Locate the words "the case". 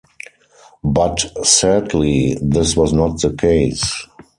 3.21-4.07